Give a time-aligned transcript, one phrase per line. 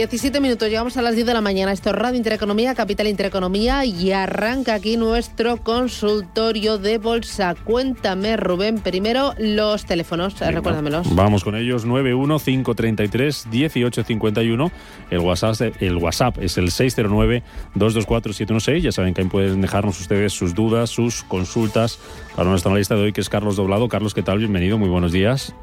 [0.00, 1.72] 17 minutos, llegamos a las 10 de la mañana.
[1.72, 7.54] Esto es Radio Intereconomía, Capital Intereconomía y arranca aquí nuestro consultorio de bolsa.
[7.54, 11.14] Cuéntame, Rubén, primero los teléfonos, recuérdamelos.
[11.14, 14.72] Vamos con ellos, 915331851.
[15.10, 18.80] El WhatsApp, el WhatsApp es el 609224716.
[18.80, 21.98] Ya saben que ahí pueden dejarnos ustedes sus dudas, sus consultas
[22.34, 23.90] para nuestro analista de hoy, que es Carlos Doblado.
[23.90, 24.38] Carlos, ¿qué tal?
[24.38, 25.54] Bienvenido, muy buenos días.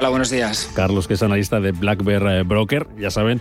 [0.00, 0.72] Hola, buenos días.
[0.74, 2.86] Carlos, que es analista de Black Bear eh, Broker.
[2.98, 3.38] Ya saben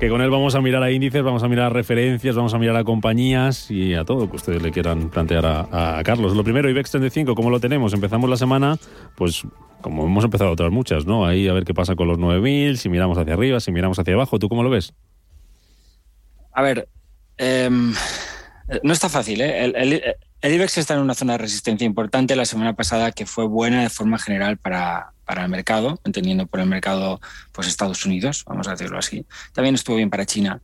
[0.00, 2.58] que con él vamos a mirar a índices, vamos a mirar a referencias, vamos a
[2.58, 6.34] mirar a compañías y a todo que ustedes le quieran plantear a, Carlos.
[6.34, 7.94] Lo primero, IBEX 35, ¿cómo lo tenemos?
[7.94, 8.78] Empezamos la semana,
[9.14, 9.44] pues
[9.80, 11.24] como hemos empezado otras muchas, ¿no?
[11.24, 14.14] Ahí a ver qué pasa con los 9.000, si miramos hacia arriba, si miramos hacia
[14.14, 14.40] abajo.
[14.40, 14.94] ¿Tú cómo lo ves?
[16.52, 16.88] A ver,
[17.36, 17.94] em,
[18.82, 19.66] no está fácil, ¿eh?
[19.66, 20.02] El,
[20.40, 23.82] el IBEX está en una zona de resistencia importante la semana pasada que fue buena
[23.82, 27.20] de forma general para, para el mercado, entendiendo por el mercado
[27.52, 29.26] pues Estados Unidos, vamos a decirlo así.
[29.52, 30.60] También estuvo bien para China,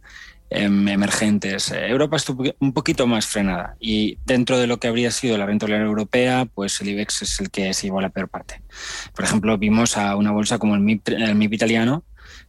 [0.51, 1.71] em, emergentes.
[1.73, 5.87] Europa estuvo un poquito más frenada y dentro de lo que habría sido la rentabilidad
[5.87, 8.63] europea, pues el IBEX es el que se llevó la peor parte.
[9.15, 12.05] Por ejemplo, vimos a una bolsa como el MIP, el MIP italiano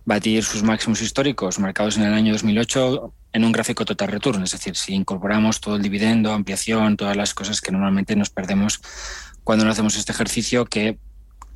[0.06, 4.52] batir sus máximos históricos marcados en el año 2008 en un gráfico total return, es
[4.52, 8.82] decir, si incorporamos todo el dividendo, ampliación, todas las cosas que normalmente nos perdemos
[9.44, 10.98] cuando no hacemos este ejercicio, que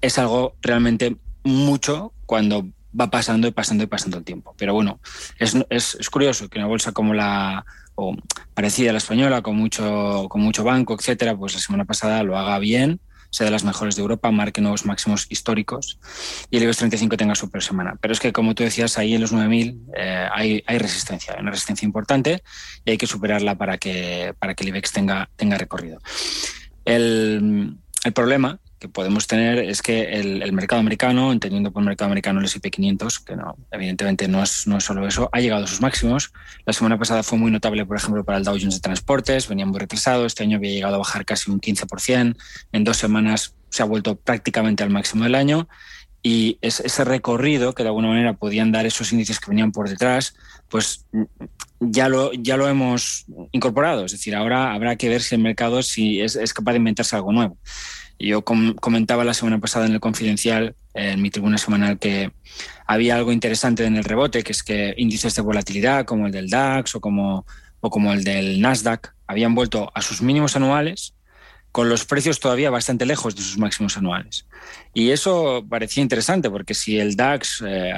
[0.03, 2.67] es algo realmente mucho cuando
[2.99, 4.53] va pasando y pasando y pasando el tiempo.
[4.57, 4.99] Pero bueno,
[5.39, 7.65] es, es, curioso que una bolsa como la
[7.95, 8.15] o
[8.53, 12.37] parecida a la española, con mucho, con mucho banco, etcétera, pues la semana pasada lo
[12.37, 12.99] haga bien,
[13.29, 15.99] sea de las mejores de Europa, marque nuevos máximos históricos
[16.49, 17.95] y el IBEX 35 tenga su peor semana.
[18.01, 21.41] Pero es que, como tú decías, ahí en los 9.000 eh, hay, hay resistencia, hay
[21.41, 22.43] una resistencia importante
[22.83, 25.99] y hay que superarla para que, para que el IBEX tenga, tenga recorrido.
[26.83, 32.41] El, el problema que podemos tener es que el, mercado americano, entendiendo por mercado americano
[32.41, 35.67] el S&P 500, que no, evidentemente no es, no es solo eso, ha llegado a
[35.67, 36.33] sus máximos.
[36.65, 39.65] La semana pasada fue muy notable, por ejemplo, para el Dow Jones de Transportes, venía
[39.65, 42.35] muy retrasado, este año había llegado a bajar casi un 15%,
[42.73, 45.69] en dos semanas se ha vuelto prácticamente al máximo del año
[46.25, 50.33] y ese recorrido que de alguna manera podían dar esos índices que venían por detrás,
[50.69, 51.05] pues
[51.81, 54.05] ya lo, ya lo hemos incorporado.
[54.05, 57.17] Es decir, ahora habrá que ver si el mercado si es, es capaz de inventarse
[57.17, 57.57] algo nuevo.
[58.17, 62.31] Yo comentaba la semana pasada en el Confidencial, en mi tribuna semanal, que
[62.87, 66.49] había algo interesante en el rebote, que es que índices de volatilidad como el del
[66.49, 67.45] DAX o como,
[67.81, 71.15] o como el del Nasdaq habían vuelto a sus mínimos anuales
[71.73, 74.45] con los precios todavía bastante lejos de sus máximos anuales.
[74.93, 77.91] Y eso parecía interesante porque si el DAX eh,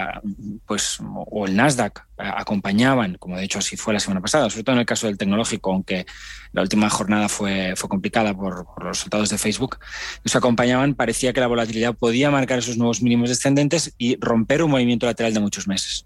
[0.66, 4.64] pues, o el Nasdaq eh, acompañaban, como de hecho así fue la semana pasada, sobre
[4.64, 6.06] todo en el caso del tecnológico, aunque
[6.54, 9.78] la última jornada fue, fue complicada por, por los resultados de Facebook,
[10.24, 14.72] nos acompañaban, parecía que la volatilidad podía marcar esos nuevos mínimos descendentes y romper un
[14.72, 16.06] movimiento lateral de muchos meses.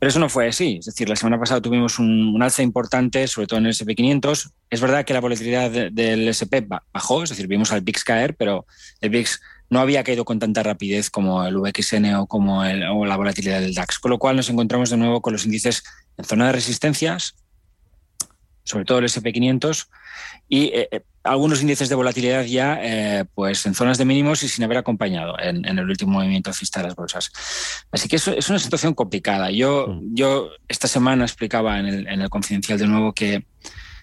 [0.00, 0.78] Pero eso no fue así.
[0.80, 4.50] Es decir, la semana pasada tuvimos un, alza importante, sobre todo en el SP500.
[4.70, 8.64] Es verdad que la volatilidad del SP bajó, es decir, vimos al VIX caer, pero
[9.02, 13.60] el VIX no había caído con tanta rapidez como el VXN o como la volatilidad
[13.60, 13.98] del DAX.
[13.98, 15.82] Con lo cual nos encontramos de nuevo con los índices
[16.16, 17.36] en zona de resistencias,
[18.64, 19.86] sobre todo el SP500,
[20.48, 24.48] y eh, eh, algunos índices de volatilidad ya eh, pues en zonas de mínimos y
[24.48, 27.30] sin haber acompañado en, el último movimiento alcista de las bolsas.
[27.92, 29.50] Así que eso es una situación complicada.
[29.50, 30.14] Yo, mm.
[30.14, 33.46] yo esta semana explicaba en el, en el, confidencial de nuevo que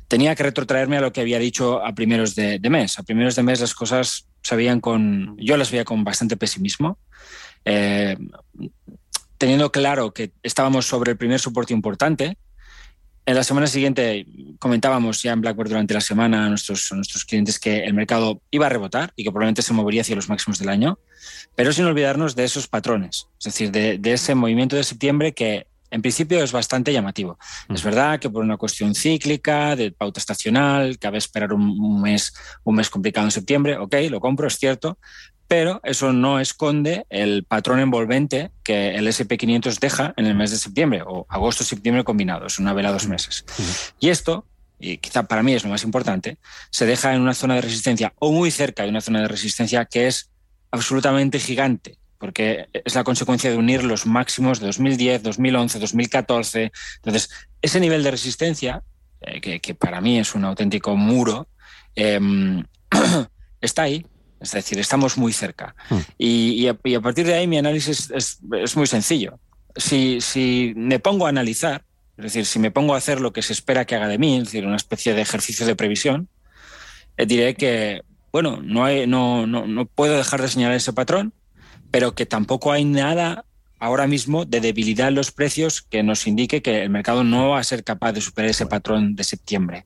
[0.07, 2.99] tenía que retrotraerme a lo que había dicho a primeros de, de mes.
[2.99, 6.99] A primeros de mes las cosas se veían con, yo las veía con bastante pesimismo.
[9.37, 12.37] teniendo claro que estábamos sobre el primer soporte importante,
[13.27, 14.25] en la semana siguiente
[14.57, 18.67] comentábamos ya en Blackboard durante la semana a nuestros, nuestros clientes que el mercado iba
[18.67, 20.97] a rebotar y que probablemente se movería hacia los máximos del año,
[21.53, 26.01] pero sin olvidarnos de esos patrones, es decir, de, ese movimiento de septiembre que en
[26.01, 27.37] principio es bastante llamativo.
[27.67, 27.73] Mm.
[27.75, 32.33] Es verdad que por una cuestión cíclica, de pauta estacional, cabe esperar un, mes,
[32.63, 34.99] un mes complicado en septiembre, ok, lo compro, es cierto,
[35.47, 40.57] pero eso no esconde el patrón envolvente que el SP500 deja en el mes de
[40.57, 43.45] septiembre o agosto-septiembre combinados, una vela dos meses.
[43.99, 44.45] Y esto,
[44.79, 46.37] y quizá para mí es lo más importante,
[46.69, 49.85] se deja en una zona de resistencia o muy cerca de una zona de resistencia
[49.85, 50.29] que es
[50.71, 56.71] absolutamente gigante, porque es la consecuencia de unir los máximos de 2010, 2011, 2014.
[56.97, 57.29] Entonces,
[57.61, 58.83] ese nivel de resistencia
[59.41, 61.47] que, para mí es un auténtico muro,
[61.95, 62.63] em,
[63.61, 64.05] está ahí.
[64.39, 65.75] Es decir, estamos muy cerca.
[65.89, 65.99] Hmm.
[66.17, 68.39] Y, a, partir de ahí mi análisis es,
[68.75, 69.39] muy sencillo.
[69.75, 71.83] Si, si, me pongo a analizar,
[72.17, 74.37] es decir, si me pongo a hacer lo que se espera que haga de mí,
[74.37, 76.27] es decir, una especie de ejercicio de previsión,
[77.17, 81.33] eh, diré que, bueno, no, hay, no, no, no puedo dejar de señalar ese patrón,
[81.91, 83.45] pero que tampoco hay nada
[83.79, 87.59] ahora mismo de debilidad en los precios que nos indique que el mercado no va
[87.59, 89.85] a ser capaz de superar ese patrón de septiembre.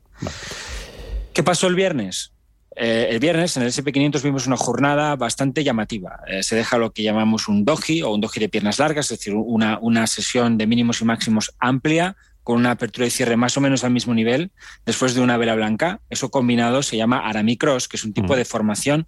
[1.33, 2.31] ¿Qué pasó el viernes?
[2.75, 6.19] Eh, el viernes en el SP500 vimos una jornada bastante llamativa.
[6.27, 9.19] Eh, se deja lo que llamamos un doji o un doji de piernas largas, es
[9.19, 13.55] decir, una, una sesión de mínimos y máximos amplia con una apertura y cierre más
[13.57, 14.51] o menos al mismo nivel
[14.85, 15.99] después de una vela blanca.
[16.09, 18.37] Eso combinado se llama Arami Cross, que es un tipo mm.
[18.37, 19.07] de formación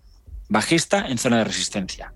[0.50, 2.14] bajista en zona de resistencia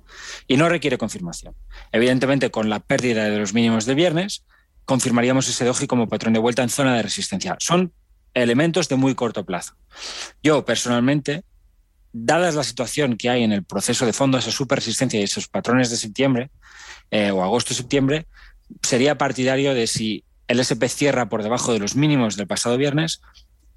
[0.47, 1.55] y no requiere confirmación.
[1.91, 4.43] Evidentemente, con la pérdida de los mínimos de viernes,
[4.85, 7.55] confirmaríamos ese doji como patrón de vuelta en zona de resistencia.
[7.59, 7.93] Son
[8.41, 9.73] elementos de muy corto plazo.
[10.43, 11.43] Yo, personalmente,
[12.13, 15.89] dadas la situación que hay en el proceso de fondo, esa superresistencia y esos patrones
[15.89, 16.49] de septiembre
[17.11, 18.27] eh, o agosto-septiembre,
[18.81, 23.21] sería partidario de si el SP cierra por debajo de los mínimos del pasado viernes,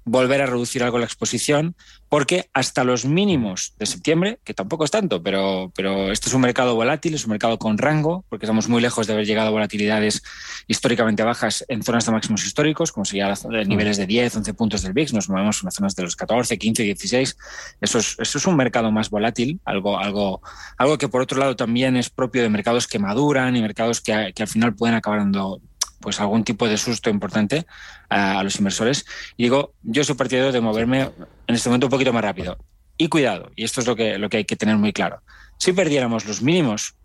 [0.03, 1.75] volver a reducir algo la exposición,
[2.09, 6.41] porque hasta los mínimos de septiembre, que tampoco es tanto, pero, pero este es un
[6.41, 9.51] mercado volátil, es un mercado con rango, porque estamos muy lejos de haber llegado a
[9.51, 10.23] volatilidades
[10.67, 13.33] históricamente bajas en zonas de máximos históricos, como sería
[13.65, 16.83] niveles de 10, 11 puntos del VIX, nos movemos en zonas de los 14, 15,
[16.83, 17.37] 16.
[17.79, 20.41] Eso es, eso es un mercado más volátil, algo, algo,
[20.77, 24.33] algo que por otro lado también es propio de mercados que maduran y mercados que,
[24.35, 25.61] que al final pueden acabar dando
[26.01, 27.65] pues algún tipo de susto importante
[28.09, 29.05] a, los inversores.
[29.37, 31.09] Y digo, yo soy partidario de moverme
[31.47, 32.57] en este momento un poquito más rápido.
[32.97, 35.21] Y cuidado, y esto es lo que, lo que hay que tener muy claro.
[35.57, 36.95] Si perdiéramos los mínimos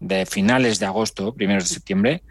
[0.00, 2.22] de finales de agosto, primeros de septiembre,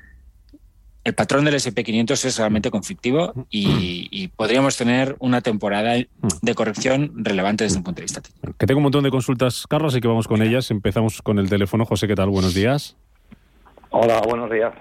[1.04, 7.64] el patrón del SP500 es realmente conflictivo y, podríamos tener una temporada de corrección relevante
[7.64, 8.54] desde un punto de vista técnico.
[8.58, 10.70] Que tengo un montón de consultas, Carlos, así que vamos con ellas.
[10.70, 11.86] Empezamos con el teléfono.
[11.86, 12.30] José, ¿qué tal?
[12.30, 12.96] Buenos días.
[13.90, 14.74] Hola, buenos días.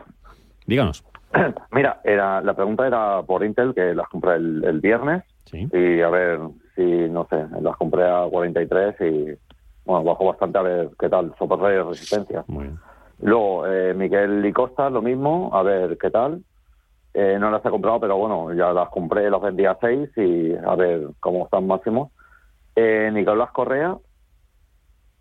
[0.67, 1.03] Díganos.
[1.73, 5.25] Mira, era, la pregunta era por Intel, que las compré el, viernes.
[5.53, 6.41] Y a ver
[6.77, 9.39] si, no sé, las compré a 43 y,
[9.85, 12.45] bueno, bajó bastante a ver qué tal, soporte de resistencia.
[13.21, 16.43] Luego, eh, Miguel y Costa, lo mismo, a ver qué tal.
[17.13, 20.55] Eh, no las he comprado, pero bueno, ya las compré, las vendí a 6 y
[20.55, 22.13] a ver cómo están máximos.
[22.77, 23.97] Eh, Nicolás Correa,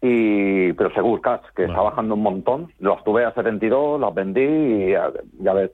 [0.01, 2.71] y pero seguro Cash, que está bajando un montón.
[2.79, 5.71] Las tuve a 72, las vendí y a, ya ves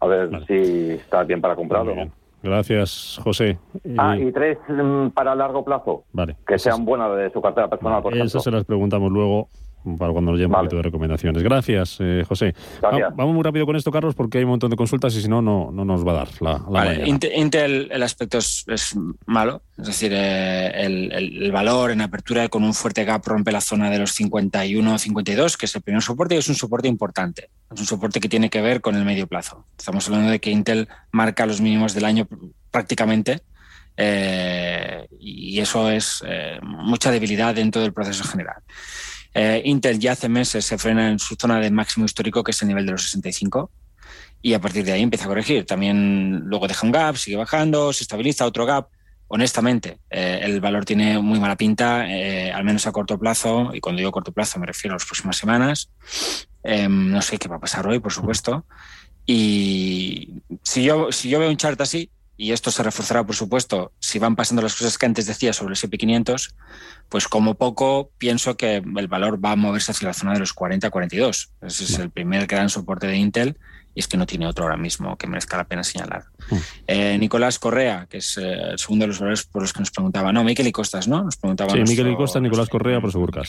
[0.00, 1.94] a ver si está bien para comprarlo.
[2.42, 3.58] Gracias, José.
[3.96, 6.04] Ah, y tres mm, para largo plazo.
[6.12, 6.36] Vale.
[6.46, 9.48] Que sean buenas de su cartera personal, por Esas se las preguntamos luego
[9.98, 11.42] para cuando nos llegue un poquito de recomendaciones.
[11.42, 12.54] Gracias, eh, José.
[12.82, 15.40] vamos muy rápido con esto, Carlos, porque hay un montón de consultas y si no,
[15.40, 17.08] no, no nos va a dar la, vale.
[17.08, 18.96] Intel, el aspecto es,
[19.26, 23.90] malo, es decir, eh, el, valor en apertura con un fuerte gap rompe la zona
[23.90, 27.50] de los 51-52, que es el primer soporte y es un soporte importante.
[27.72, 29.64] Es un soporte que tiene que ver con el medio plazo.
[29.78, 32.26] Estamos hablando de que Intel marca los mínimos del año
[32.70, 33.40] prácticamente.
[34.00, 36.22] Eh, y eso es
[36.62, 38.62] mucha debilidad dentro del proceso general.
[39.34, 42.62] Eh, Intel ya hace meses se frena en su zona de máximo histórico, que es
[42.62, 43.70] el nivel de los 65,
[44.42, 45.66] y a partir de ahí empieza a corregir.
[45.66, 48.88] También luego deja un gap, sigue bajando, se estabiliza otro gap.
[49.28, 53.80] Honestamente, eh, el valor tiene muy mala pinta, eh, al menos a corto plazo, y
[53.80, 55.90] cuando digo corto plazo me refiero a las próximas semanas.
[56.62, 58.64] Em, no sé qué va a pasar hoy, por supuesto.
[59.26, 63.90] Y si yo, si yo veo un chart así, y esto se reforzará, por supuesto,
[63.98, 66.54] si van pasando las cosas que antes decía sobre el SP500,
[67.08, 70.54] pues como poco pienso que el valor va a moverse hacia la zona de los
[70.54, 71.48] 40-42.
[71.62, 73.58] Ese es el primer gran soporte de Intel
[73.92, 76.26] y es que no tiene otro ahora mismo que merezca la pena señalar.
[76.48, 76.56] Mm.
[76.86, 79.90] Eh, Nicolás Correa, que es eh, el segundo de los valores por los que nos
[79.90, 81.24] preguntaba, no, Miquel y Costas, ¿no?
[81.24, 81.72] Nos preguntaba.
[81.72, 83.48] Sí, Miquel y Costas, Nicolás Correa, por Segurcas.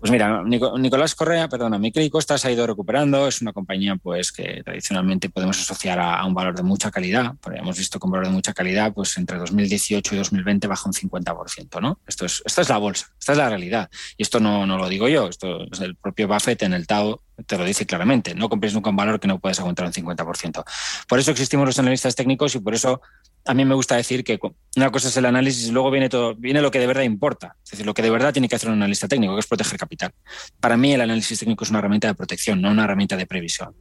[0.00, 3.28] Pues mira, Nicolás Correa, perdona, Miquel Costa se ha ido recuperando.
[3.28, 7.34] Es una compañía pues que tradicionalmente podemos asociar a, un valor de mucha calidad.
[7.54, 11.82] hemos visto con valor de mucha calidad, pues entre 2018 y 2020 baja un 50%,
[11.82, 12.00] ¿no?
[12.06, 13.90] Esto es, esta es la bolsa, esta es la realidad.
[14.16, 17.56] Y esto no, lo digo yo, esto es el propio Buffett en el Tao te
[17.56, 18.34] lo dice claramente.
[18.34, 20.64] No compres nunca un valor que no puedes aguantar un 50%.
[21.08, 23.00] Por eso existimos los analistas técnicos y por eso
[23.44, 24.38] a mí me gusta decir que
[24.76, 27.56] una cosa es el análisis y luego viene todo, viene lo que de verdad importa.
[27.64, 29.78] Es decir, lo que de verdad tiene que hacer un analista técnico, que es proteger
[29.78, 30.12] capital.
[30.60, 33.74] Para mí el análisis técnico es una herramienta de protección, no una herramienta de previsión.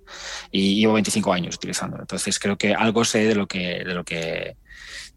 [0.51, 2.03] Y llevo 25 años utilizándolo.
[2.03, 4.55] Entonces creo que algo sé de lo que, de lo que,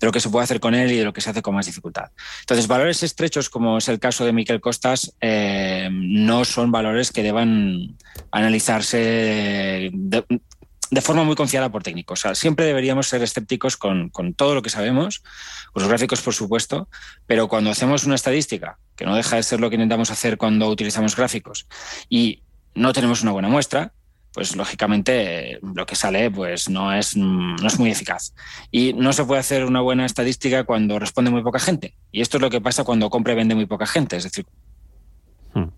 [0.03, 1.55] de lo que se puede hacer con él y de lo que se hace con
[1.55, 2.11] más dificultad.
[2.41, 7.23] Entonces, valores estrechos, como es el caso de Miquel Costas, eh, no son valores que
[7.23, 7.97] deban
[8.33, 10.25] analizarse de
[11.01, 12.21] forma muy confiada por técnicos.
[12.21, 15.23] O sea, siempre deberíamos ser escépticos con, con, todo lo que sabemos,
[15.73, 16.89] con los gráficos, por supuesto,
[17.27, 20.69] pero cuando hacemos una estadística, que no deja de ser lo que intentamos hacer cuando
[20.69, 21.67] utilizamos gráficos,
[22.09, 22.43] y
[22.75, 23.93] no tenemos una buena muestra,
[24.33, 28.35] pues lógicamente lo que sale pues no es, no es muy eficaz.
[28.71, 31.95] Y no se puede hacer una buena estadística cuando responde muy poca gente.
[32.11, 34.17] Y esto es lo que pasa cuando compra y vende muy poca gente.
[34.17, 34.47] Es decir...
[35.55, 35.69] Hmm.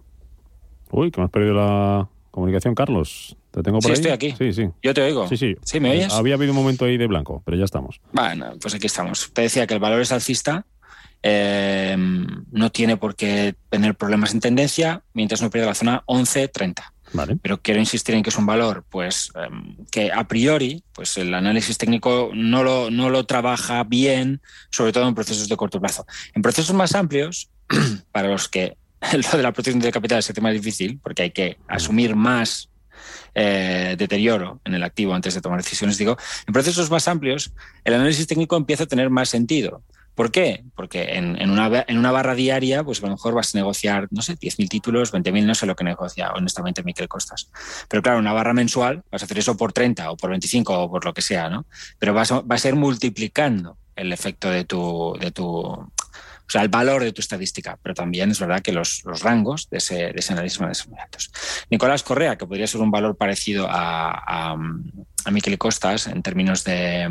[0.91, 3.37] Uy, que me has perdido la comunicación, Carlos.
[3.55, 3.95] ¿Te tengo por sí, ahí?
[3.95, 4.35] estoy aquí.
[4.37, 4.69] Sí, sí.
[4.83, 5.29] Yo te oigo.
[5.29, 5.55] Sí, sí.
[5.63, 6.13] ¿Sí me oyes?
[6.13, 8.01] Había habido un momento ahí de blanco, pero ya estamos.
[8.13, 9.31] Bueno, pues aquí estamos.
[9.33, 10.67] Te decía que el valor es alcista.
[11.23, 16.83] Eh, no tiene por qué tener problemas en tendencia mientras no pierda la zona 11.30.
[17.13, 17.37] Vale.
[17.41, 21.33] Pero quiero insistir en que es un valor pues, um, que a priori pues, el
[21.33, 26.05] análisis técnico no lo, no lo trabaja bien, sobre todo en procesos de corto plazo.
[26.35, 27.51] En procesos más amplios,
[28.11, 28.77] para los que
[29.13, 32.69] lo de la protección de capital es el tema difícil, porque hay que asumir más
[33.35, 37.53] eh, deterioro en el activo antes de tomar decisiones, digo, en procesos más amplios
[37.85, 39.83] el análisis técnico empieza a tener más sentido.
[40.15, 40.65] ¿Por qué?
[40.77, 44.23] Porque en, una, en, una, barra diaria, pues a lo mejor vas a negociar, no
[44.23, 47.51] sé, 10.000 títulos, 20.000, no sé lo que negocia honestamente Miquel Costas.
[47.89, 50.91] Pero claro, una barra mensual, vas a hacer eso por 30 o por 25 o
[50.91, 51.67] por lo que sea, ¿no?
[51.99, 55.93] Pero vas a, va a ser multiplicando el efecto de tu, de tu,
[56.47, 59.69] o sea, el valor de tu estadística, pero también es verdad que los, los rangos
[59.71, 60.89] de ese, de ese análisis van a ser.
[61.71, 64.57] Nicolás Correa, que podría ser un valor parecido a, a,
[65.25, 67.09] a Miquel Costas en términos de,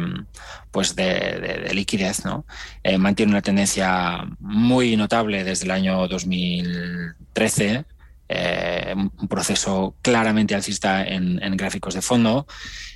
[0.71, 2.45] pues de, de, de liquidez, ¿no?
[2.83, 7.85] Eh, mantiene una tendencia muy notable desde el año 2013.
[8.29, 12.47] Eh, un proceso claramente alcista en, en gráficos de fondo,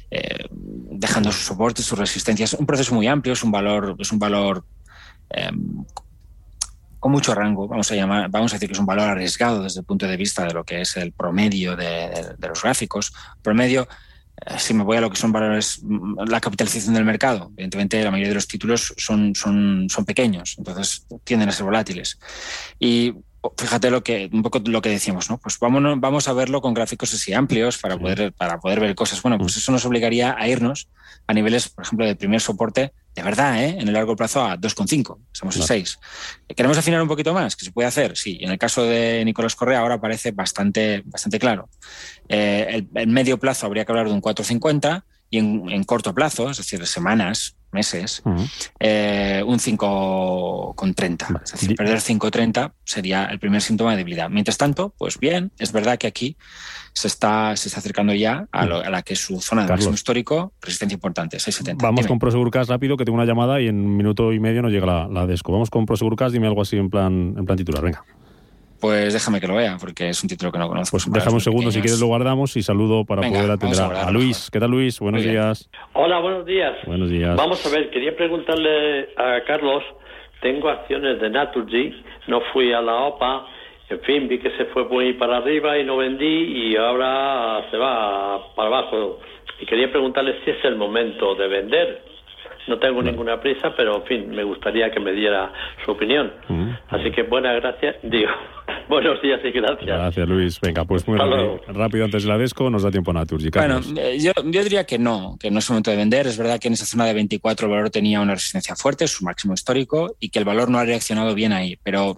[0.09, 2.53] eh, dejando sus soportes, sus resistencias.
[2.53, 4.65] Un proceso muy amplio, es un valor, es un valor
[5.29, 5.51] eh,
[6.99, 9.81] con mucho rango, vamos a llamar, vamos a decir que es un valor arriesgado desde
[9.81, 13.13] el punto de vista de lo que es el promedio de, de, de los gráficos.
[13.41, 13.87] Promedio,
[14.45, 15.81] eh, si me voy a lo que son valores,
[16.27, 21.05] la capitalización del mercado, evidentemente la mayoría de los títulos son, son, son pequeños, entonces
[21.23, 22.19] tienden a ser volátiles.
[22.79, 23.13] Y
[23.57, 25.37] fíjate lo que un poco lo que decíamos, ¿no?
[25.37, 29.21] Pues vamos, vamos a verlo con gráficos así amplios para poder, para poder ver cosas.
[29.21, 30.89] Bueno, pues eso nos obligaría a irnos
[31.27, 33.77] a niveles, por ejemplo, de primer soporte, de verdad, ¿eh?
[33.79, 35.99] en el largo plazo a 2,5, estamos en 6.
[36.55, 37.55] ¿Queremos afinar un poquito más?
[37.55, 38.15] ¿Que se puede hacer?
[38.15, 41.69] Sí, en el caso de Nicolás Correa ahora parece bastante, bastante claro.
[42.29, 46.13] Eh, el, el, medio plazo habría que hablar de un 4,50 y en, en, corto
[46.13, 48.49] plazo, es decir, semanas, meses, uh -huh.
[48.79, 51.27] eh, un 5,30.
[51.27, 51.39] Vale.
[51.43, 54.29] Es decir, perder 5,30 sería el primer síntoma de debilidad.
[54.29, 56.37] Mientras tanto, pues bien, es verdad que aquí
[56.93, 59.69] se está, se está acercando ya a, lo, a la que es su zona de
[59.69, 61.77] máximo histórico, resistencia importante, 6,70.
[61.81, 62.07] Vamos dime.
[62.07, 64.87] con Prosegurcas rápido, que tengo una llamada y en un minuto y medio nos llega
[64.87, 65.51] la, la Desco.
[65.51, 68.03] Vamos con Prosegurcas, dime algo así en plan, en plan titular, venga.
[68.79, 70.97] Pues déjame que lo vea, porque es un título que no conozco.
[70.97, 71.73] Pues déjame un segundo, pequeños.
[71.73, 74.49] si quieres lo guardamos y saludo para Venga, poder atender a, a, Luis.
[74.51, 74.99] ¿Qué tal, Luis?
[74.99, 75.69] Buenos días.
[75.93, 76.75] Hola, buenos días.
[76.85, 77.35] Buenos días.
[77.35, 79.83] Vamos a ver, quería preguntarle a Carlos,
[80.41, 83.47] tengo acciones de Naturgy, no fui a la OPA,
[83.89, 87.77] en fin, vi que se fue muy para arriba y no vendí y ahora se
[87.77, 89.19] va para abajo.
[89.59, 92.06] Y quería preguntarle si es el momento de vender
[92.67, 95.51] no tengo ninguna prisa, pero en fin, me gustaría que me diera
[95.85, 96.33] su opinión.
[96.47, 96.71] Mm.
[96.89, 98.31] Así que buenas gracias, digo,
[98.89, 99.85] buenos días y gracias.
[99.85, 100.59] Gracias, Luis.
[100.61, 103.49] Venga, pues muy rápido, rápido, antes de la Desco, nos da tiempo a Naturgy.
[103.49, 106.27] Bueno, eh, yo, yo, diría que no, que no es momento de vender.
[106.27, 109.23] Es verdad que en esa zona de 24 el valor tenía una resistencia fuerte, su
[109.23, 112.17] máximo histórico, y que el valor no ha reaccionado bien ahí, pero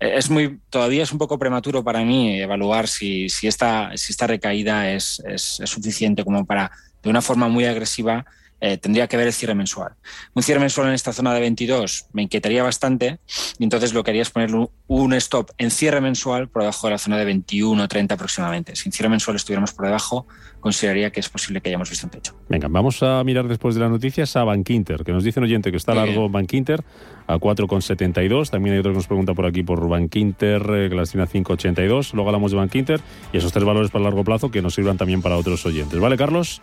[0.00, 4.12] eh, es muy todavía es un poco prematuro para mí evaluar si, si, esta, si
[4.12, 6.70] esta recaída es, es, es suficiente como para
[7.02, 8.24] de una forma muy agresiva
[8.64, 9.94] eh, tendría que ver el cierre mensual.
[10.34, 13.18] Un cierre mensual en esta zona de 22 me inquietaría bastante
[13.58, 16.92] y entonces lo que haría es ponerle un stop en cierre mensual por debajo de
[16.92, 18.76] la zona de 21 30 aproximadamente.
[18.76, 20.28] Si en cierre mensual estuviéramos por debajo,
[20.60, 22.36] consideraría que es posible que hayamos visto un techo.
[22.48, 25.72] Venga, vamos a mirar después de las noticias a Bankinter, que nos dice un oyente
[25.72, 26.84] que está largo Bankinter
[27.26, 28.50] a 4,72.
[28.50, 32.12] También hay otro que nos pregunta por aquí por Bankinter, eh, que la a 5,82.
[32.12, 33.00] Luego hablamos de Bankinter
[33.32, 35.98] y esos tres valores para largo plazo que nos sirvan también para otros oyentes.
[35.98, 36.62] ¿Vale, Carlos?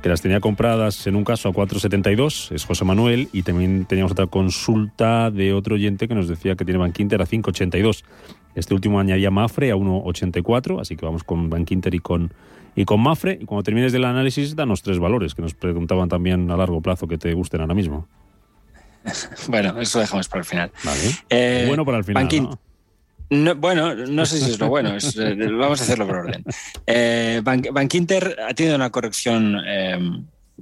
[0.01, 4.13] que las tenía compradas en un caso a 4,72, es José Manuel, y también teníamos
[4.13, 8.03] otra consulta de otro oyente que nos decía que tiene Bankinter a 5,82.
[8.55, 12.33] Este último añadía Mafre a 1,84, así que vamos con Bank Inter y con,
[12.75, 13.39] y con Mafre.
[13.41, 17.07] Y cuando termines del análisis, danos tres valores que nos preguntaban también a largo plazo
[17.07, 18.07] que te gusten ahora mismo.
[19.47, 20.71] bueno, eso dejamos para el final.
[20.83, 21.01] Vale.
[21.29, 22.57] Eh, bueno para el final.
[23.29, 26.43] Bueno, no sé si es lo bueno, eh, vamos a hacerlo por orden.
[26.85, 29.57] Eh, Bank, Inter ha tenido una corrección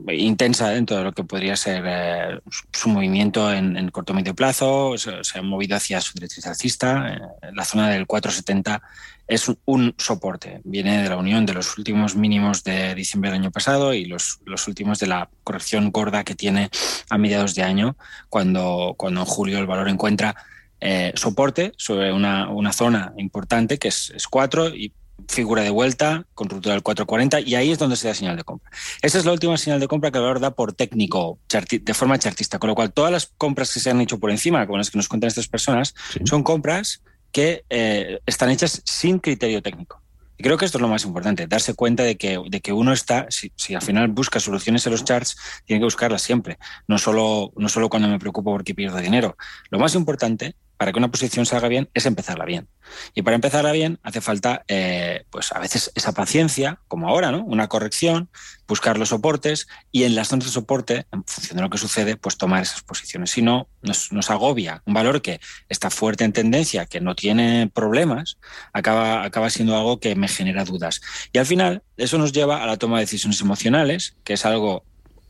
[0.09, 2.39] intensa dentro de lo que podría ser eh,
[2.71, 7.65] su movimiento en, corto medio plazo, se, ha movido hacia su directriz alcista, eh, la
[7.65, 8.81] zona del 470
[9.27, 13.51] es un, soporte, viene de la unión de los últimos mínimos de diciembre del año
[13.51, 16.69] pasado y los, los últimos de la corrección gorda que tiene
[17.09, 17.97] a mediados de año,
[18.29, 20.35] cuando en julio el valor encuentra
[20.79, 24.93] eh, soporte sobre una, una, zona importante que es, es 4 y
[25.27, 28.43] figura de vuelta con ruptura del 440 y ahí es donde se da señal de
[28.43, 28.69] compra.
[29.01, 32.19] Esa es la última señal de compra que el valor da por técnico, de forma
[32.19, 34.91] chartista, con lo cual todas las compras que se han hecho por encima, con las
[34.91, 40.01] que nos cuentan estas personas, son compras que eh, están hechas sin criterio técnico.
[40.37, 42.93] Y creo que esto es lo más importante, darse cuenta de que, de que uno
[42.93, 47.51] está, si, al final busca soluciones en los charts, tiene que buscarlas siempre, no solo,
[47.55, 49.35] no solo cuando me preocupo porque pierdo dinero.
[49.69, 52.67] Lo más importante para que una posición salga bien es empezarla bien.
[53.13, 57.43] Y para empezarla bien hace falta, eh, pues a veces esa paciencia, como ahora, ¿no?
[57.43, 58.29] Una corrección,
[58.67, 62.15] buscar los soportes y en las zonas de soporte, en función de lo que sucede,
[62.15, 63.31] pues tomar esas posiciones.
[63.31, 67.69] Si no, nos, nos agobia un valor que está fuerte en tendencia, que no tiene
[67.73, 68.37] problemas,
[68.73, 71.01] acaba, acaba siendo algo que me genera dudas.
[71.33, 74.83] Y al final, eso nos lleva a la toma de decisiones emocionales, que es algo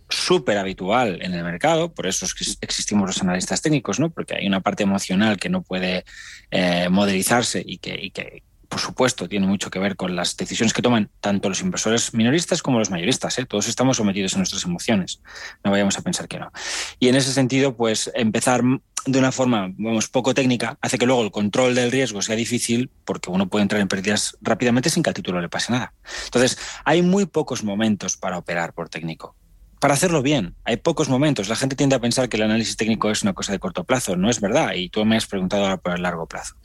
[0.09, 2.25] súper habitual en el mercado, por eso
[2.61, 4.09] existimos los analistas técnicos, ¿no?
[4.09, 6.05] porque hay una parte emocional que no puede
[6.51, 10.81] eh, modelizarse y que, que, por supuesto, tiene mucho que ver con las decisiones que
[10.81, 13.37] toman tanto los inversores minoristas como los mayoristas.
[13.39, 13.45] ¿eh?
[13.45, 15.21] Todos estamos sometidos a nuestras emociones,
[15.63, 16.51] no vayamos a pensar que no.
[16.99, 18.61] Y en ese sentido, pues empezar
[19.05, 22.91] de una forma, vamos, poco técnica, hace que luego el control del riesgo sea difícil
[23.05, 25.93] porque uno puede entrar en pérdidas rápidamente sin que al título le pase nada.
[26.25, 29.35] Entonces, hay muy pocos momentos para operar por técnico
[29.79, 30.55] para hacerlo bien.
[30.63, 31.50] Hay pocos momentos.
[31.50, 34.16] La gente tiende a pensar que el análisis técnico es una cosa de corto plazo.
[34.16, 34.74] No es verdad.
[34.74, 36.55] Y tú me has preguntado ahora por el largo plazo.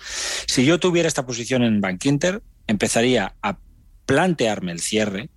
[0.46, 3.58] Si yo tuviera esta posición en Bank Inter, empezaría a
[4.06, 5.30] plantearme el cierre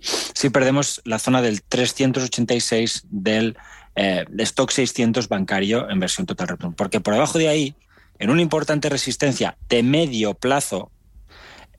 [0.00, 3.56] si perdemos la zona del 386 del
[3.94, 6.74] eh, stock 600 bancario en versión total return.
[6.74, 7.74] Porque por debajo de ahí,
[8.18, 10.90] en una importante resistencia de medio plazo,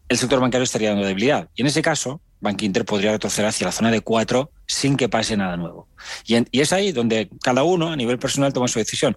[0.09, 1.49] el sector bancario estaría dando debilidad.
[1.55, 5.09] Y en ese caso, Bank Inter podría retroceder hacia la zona de 4 sin que
[5.09, 5.87] pase nada nuevo.
[6.25, 9.15] Y, y, es ahí donde cada uno a nivel personal toma su decisión.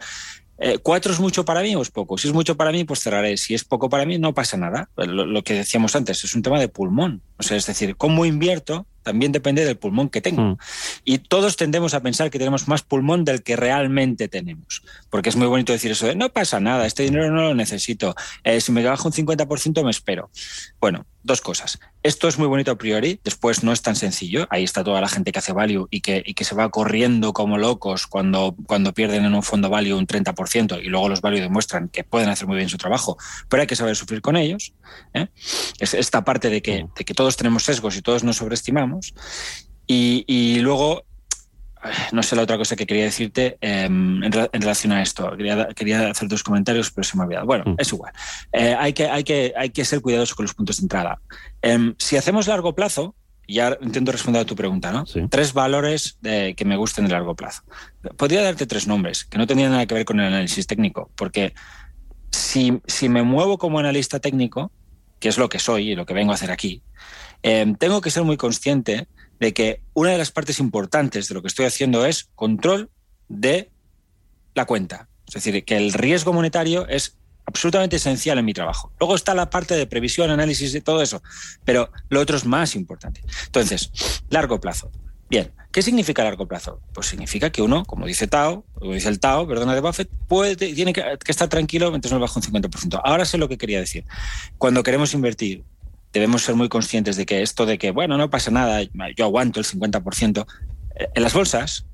[0.62, 2.18] Eh, ¿Cuatro es mucho para mí o es poco?
[2.18, 3.36] Si es mucho para mí, pues cerraré.
[3.36, 4.90] Si es poco para mí, no pasa nada.
[4.96, 7.22] Lo, lo que decíamos antes, es un tema de pulmón.
[7.38, 10.42] O sea, es decir, cómo invierto también depende del pulmón que tengo.
[10.42, 10.56] Mm.
[11.04, 14.82] Y todos tendemos a pensar que tenemos más pulmón del que realmente tenemos.
[15.08, 18.14] Porque es muy bonito decir eso de no pasa nada, este dinero no lo necesito.
[18.44, 20.30] Eh, si me bajo un 50% me espero.
[20.80, 21.78] Bueno, dos cosas.
[22.02, 24.46] Esto es muy bonito a priori, después no es tan sencillo.
[24.50, 27.32] Ahí está toda la gente que hace value y que, y que se va corriendo
[27.32, 31.40] como locos cuando, cuando pierden en un fondo value un 30% y luego los value
[31.40, 34.72] demuestran que pueden hacer muy bien su trabajo, pero hay que saber sufrir con ellos.
[35.14, 35.28] ¿eh?
[35.78, 36.94] Es esta parte de que, mm.
[36.96, 39.14] de que todos tenemos sesgos y todos nos sobreestimamos
[39.92, 41.04] y, luego,
[42.12, 45.36] no sé la otra cosa que quería decirte em, en, relación a esto.
[45.36, 47.46] Quería, quería, hacer dos comentarios, pero se me ha olvidado.
[47.46, 47.74] Bueno, mm.
[47.78, 48.12] es igual.
[48.52, 51.20] Eh, hay, que, hay, que, hay que ser cuidadosos con los puntos de entrada.
[51.62, 53.14] Em, si hacemos largo plazo,
[53.46, 55.04] ya intento responder a tu pregunta, ¿no?
[55.28, 57.62] Tres valores de, que me gusten de largo plazo.
[58.16, 61.54] Podría darte tres nombres que no tendrían nada que ver con el análisis técnico, porque
[62.30, 64.70] si, si me muevo como analista técnico,
[65.18, 66.82] que es lo que soy y lo que vengo a hacer aquí,
[67.42, 69.08] Em, tengo que ser muy consciente
[69.40, 72.90] de que una de las partes importantes de lo que estoy haciendo es control
[73.28, 73.70] de
[74.54, 75.08] la cuenta.
[75.26, 78.92] Es decir, que el riesgo monetario es absolutamente esencial en mi trabajo.
[79.00, 81.22] Luego está la parte de previsión, análisis y todo eso,
[81.64, 83.22] pero lo otro es más importante.
[83.46, 83.90] Entonces,
[84.28, 84.90] largo plazo.
[85.30, 86.80] Bien, ¿qué significa largo plazo?
[86.92, 90.10] Pues significa que uno, como dice Tao, como dice el Tao, perdona, de Buffett,
[90.58, 93.00] tiene que, que estar tranquilo mientras no baja un 50%.
[93.04, 94.04] Ahora sé lo que quería decir.
[94.58, 95.64] Cuando queremos invertir
[96.12, 98.82] debemos ser muy conscientes de que esto de que, bueno, no pasa nada,
[99.16, 100.46] yo aguanto el 50%,
[100.96, 101.86] eh, en las bolsas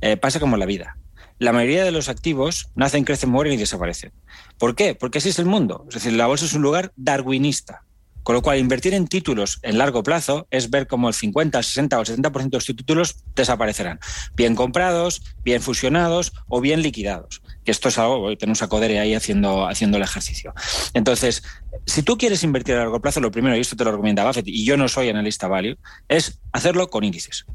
[0.00, 0.96] eh, pasa como en la vida.
[1.38, 4.12] La mayoría de los activos nacen, crecen, mueren y desaparecen.
[4.58, 4.94] ¿Por qué?
[4.94, 5.84] Porque así es el mundo.
[5.88, 7.84] Es decir, la bolsa es un lugar darwinista.
[8.28, 11.64] Con lo cual, invertir en títulos en largo plazo es ver cómo el 50, el
[11.64, 14.00] 60 o el 70% de los títulos desaparecerán.
[14.36, 17.40] Bien comprados, bien fusionados o bien liquidados.
[17.64, 20.52] Que esto es algo, tenemos a Codere ahí haciendo, haciendo el ejercicio.
[20.92, 21.42] Entonces,
[21.86, 24.46] si tú quieres invertir a largo plazo, lo primero, y esto te lo recomienda Buffett,
[24.46, 27.46] y yo no soy analista value, es hacerlo con índices.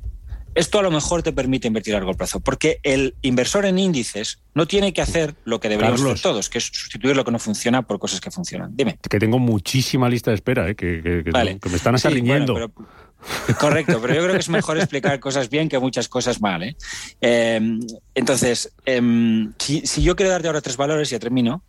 [0.56, 4.40] Esto a lo mejor te permite invertir a largo plazo, porque el inversor en índices
[4.54, 7.40] no tiene que hacer lo que deberíamos hacer todos, que es sustituir lo que no
[7.40, 8.76] funciona por cosas que funcionan.
[8.76, 8.98] Dime.
[9.10, 10.76] Que tengo muchísima lista de espera, ¿eh?
[10.76, 12.10] que, me están hasta
[13.60, 16.64] correcto, pero yo creo que es mejor explicar cosas bien que muchas cosas mal.
[16.64, 16.76] ¿eh?
[17.22, 17.80] Em,
[18.16, 21.64] entonces, em, si, si, yo quiero darte ahora tres valores, y ya termino,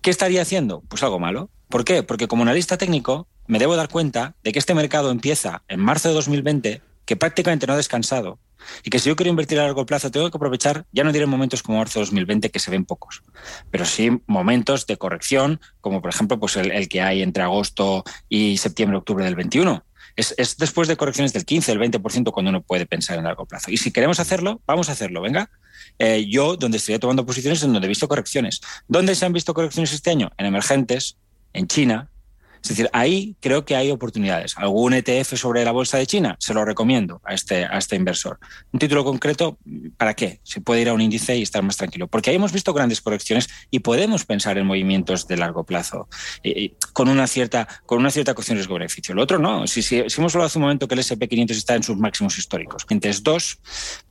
[0.00, 0.82] ¿qué estaría haciendo?
[0.88, 1.50] Pues algo malo.
[1.68, 2.02] ¿Por qué?
[2.02, 6.08] Porque como analista técnico me debo dar cuenta de que este mercado empieza en marzo
[6.08, 8.38] de 2020 que prácticamente no ha descansado
[8.82, 11.26] y que si yo quiero invertir a largo plazo tengo que aprovechar, ya no diré
[11.26, 13.22] momentos como marzo 2020 que se ven pocos,
[13.70, 18.58] pero sí momentos de corrección, como por ejemplo pues el, que hay entre agosto y
[18.58, 19.84] septiembre, octubre del 21.
[20.16, 23.70] Es, después de correcciones del 15, del 20% cuando uno puede pensar en largo plazo.
[23.70, 25.50] Y si queremos hacerlo, vamos a hacerlo, venga.
[25.98, 28.62] Eh, yo, donde estoy tomando posiciones, es donde he visto correcciones.
[28.88, 30.30] ¿Dónde se han visto correcciones este año?
[30.38, 31.18] En emergentes,
[31.52, 32.08] en China,
[32.62, 34.54] es decir, ahí creo que hay oportunidades.
[34.56, 36.36] ¿Algún ETF sobre la bolsa de China?
[36.38, 38.38] Se lo recomiendo a este, a este inversor.
[38.72, 39.58] Un título concreto,
[39.96, 40.40] ¿para qué?
[40.42, 42.08] Se puede ir a un índice y estar más tranquilo.
[42.08, 46.08] Porque ahí hemos visto grandes correcciones y podemos pensar en movimientos de largo plazo
[46.92, 49.14] con una cierta con una cierta cocción riesgo-beneficio.
[49.14, 49.66] Lo otro no.
[49.66, 52.84] Si, si, hemos hablado hace un momento que el SP500 está en sus máximos históricos,
[53.06, 53.60] es dos,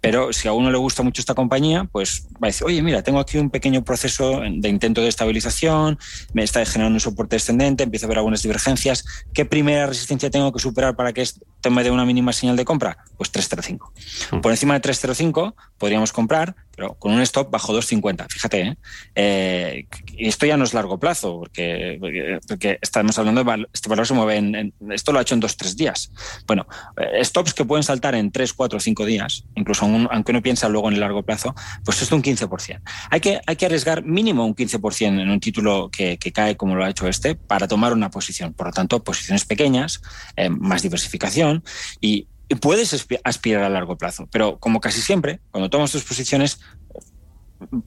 [0.01, 3.03] pero si a uno le gusta mucho esta compañía, pues va a decir, oye, mira,
[3.03, 5.97] tengo aquí un pequeño proceso de intento de estabilización,
[6.33, 9.05] me está generando un soporte descendente, empiezo a ver divergencias.
[9.33, 12.65] ¿Qué primera resistencia tengo que superar para que esto me dé una mínima señal de
[12.65, 12.97] compra?
[13.17, 13.93] Pues 305.
[14.31, 14.41] Hmm.
[14.41, 18.27] Por encima de 305 podríamos comprar, pero con un stop bajo 250.
[18.29, 18.77] Fíjate, ¿eh?
[19.15, 19.87] ¿eh?
[20.17, 22.39] esto ya no es largo plazo, porque,
[22.81, 26.11] estamos hablando de este valor se mueve en, Esto lo ha hecho en 2-3 días.
[26.47, 30.69] Bueno, eh, stops que pueden saltar en 3, 4, 5 días, incluso aunque uno piensa
[30.69, 32.81] luego en el largo plazo, pues esto un 15%.
[33.09, 36.75] Hay que, hay que arriesgar mínimo un 15% en un título que, que cae como
[36.75, 38.53] lo ha hecho este para tomar una posición.
[38.53, 40.01] Por lo tanto, posiciones pequeñas,
[40.35, 41.63] eh, más diversificación
[42.01, 42.27] y,
[42.61, 44.27] puedes aspirar a largo plazo.
[44.31, 46.59] Pero como casi siempre, cuando tomas tus posiciones,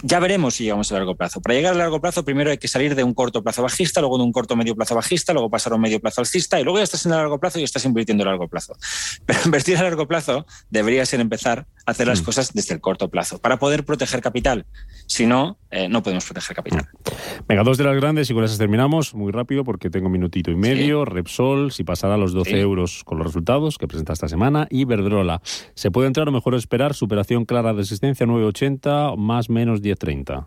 [0.02, 1.40] ya veremos si llegamos a largo plazo.
[1.40, 4.18] Para llegar a largo plazo, primero hay que salir de un corto plazo bajista, luego
[4.18, 6.78] de un corto medio plazo bajista, luego pasar a un medio plazo alcista y luego
[6.78, 8.76] ya estás en el largo plazo y estás invirtiendo a largo plazo.
[9.26, 12.24] Pero invertir a largo plazo debería ser empezar a hacer las mm.
[12.24, 14.66] cosas desde el corto plazo para poder proteger capital.
[15.06, 16.80] Si no, eh, no podemos proteger capital.
[16.82, 17.44] Mm.
[17.48, 20.50] Venga, dos de las grandes y con esas terminamos muy rápido porque tengo un minutito
[20.50, 21.04] y medio.
[21.04, 24.66] Repsol, si pasara a los 12 euros con los resultados que presenta esta semana.
[24.70, 25.42] Y Verdrola,
[25.74, 30.46] ¿se puede entrar o mejor esperar superación clara de resistencia 980 más menos 1030?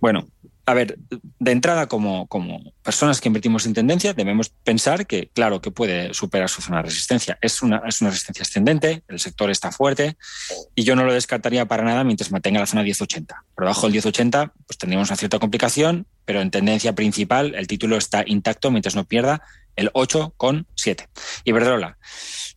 [0.00, 0.26] Bueno,
[0.68, 0.98] a ver,
[1.38, 6.12] de entrada, como, como, personas que invertimos en tendencia, debemos pensar que, claro, que puede
[6.12, 7.38] superar su zona de resistencia.
[7.40, 10.16] Es una, es una resistencia ascendente, el sector está fuerte
[10.74, 13.44] y yo no lo descartaría para nada mientras mantenga la zona 1080.
[13.54, 17.96] Por debajo del 1080, pues tendríamos una cierta complicación, pero en tendencia principal el título
[17.96, 19.42] está intacto mientras no pierda
[19.76, 21.06] el 8,7.
[21.44, 21.96] Iberdrola.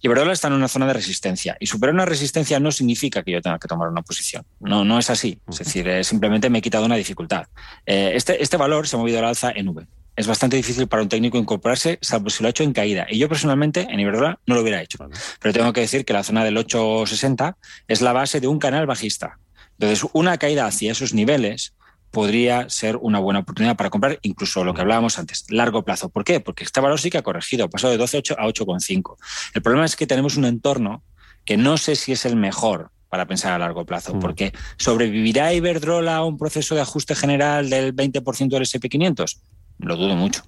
[0.01, 3.41] Iberdrola está en una zona de resistencia y superar una resistencia no significa que yo
[3.41, 4.45] tenga que tomar una posición.
[4.59, 5.39] No, no es así.
[5.49, 7.47] Es decir, eh, simplemente me he quitado una dificultad.
[7.85, 9.85] Eh, este, este valor se ha movido al alza en V.
[10.15, 13.07] Es bastante difícil para un técnico incorporarse, salvo si lo ha hecho en caída.
[13.09, 14.97] Y yo personalmente en Iberdrola no lo hubiera hecho.
[15.39, 17.55] Pero tengo que decir que la zona del 8,60
[17.87, 19.39] es la base de un canal bajista.
[19.79, 21.73] Entonces, una caída hacia esos niveles
[22.11, 26.09] podría ser una buena oportunidad para comprar, incluso lo que hablábamos antes, largo plazo.
[26.09, 26.39] ¿Por qué?
[26.39, 29.17] Porque este valor sí que ha corregido, ha pasado de 12,8 a 8,5.
[29.53, 31.03] El problema es que tenemos un entorno
[31.45, 34.19] que no sé si es el mejor para pensar a largo plazo, mm.
[34.19, 39.39] porque ¿sobrevivirá Iberdrola a un proceso de ajuste general del 20% del SP500?
[39.79, 40.43] Lo dudo mucho.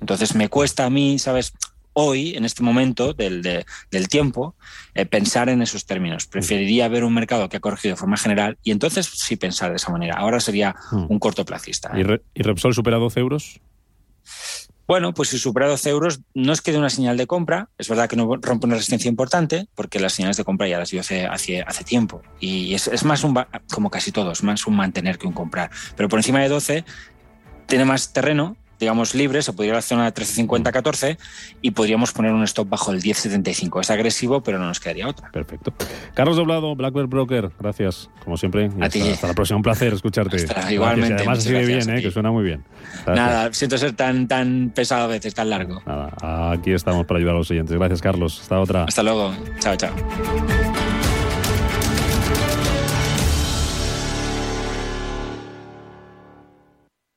[0.00, 1.52] Entonces me cuesta a mí, ¿sabes?
[1.94, 3.42] Hoy, en este momento del,
[3.90, 4.54] del tiempo,
[4.94, 6.26] eh, pensar en esos términos.
[6.26, 9.76] Preferiría ver un mercado que ha corregido de forma general y entonces sí pensar de
[9.76, 10.16] esa manera.
[10.16, 11.06] Ahora sería hmm.
[11.08, 11.92] un cortoplacista.
[11.94, 12.20] ¿eh?
[12.34, 13.60] ¿Y, Repsol supera 12 euros?
[14.86, 17.88] Bueno, pues si supera 12 euros no es que dé una señal de compra, es
[17.88, 21.00] verdad que no rompe una resistencia importante, porque las señales de compra ya las dio
[21.00, 22.20] hace, hace, tiempo.
[22.40, 23.38] Y es, es, más un,
[23.72, 25.70] como casi todos, más un mantener que un comprar.
[25.96, 26.84] Pero por encima de 12
[27.66, 31.16] tiene más terreno digamos, libre, se podría ir a la zona de 13.50-14
[31.62, 33.80] y podríamos poner un stop bajo el 10.75.
[33.80, 35.30] Es agresivo, pero no nos quedaría otra.
[35.30, 35.72] Perfecto.
[36.14, 38.64] Carlos Doblado, Blackbird Broker, gracias, como siempre.
[38.64, 39.08] A hasta, ti.
[39.08, 40.36] Hasta la próxima, un placer escucharte.
[40.70, 41.14] igualmente.
[41.14, 42.02] Además, sigue bien, ¿eh?
[42.02, 42.64] que suena muy bien.
[43.06, 45.80] Nada, siento ser tan, tan pesado a veces, tan largo.
[45.86, 47.76] Nada, aquí estamos para ayudar a los oyentes.
[47.76, 48.40] Gracias, Carlos.
[48.40, 48.84] Hasta otra.
[48.84, 49.32] Hasta luego.
[49.60, 49.92] Chao, chao.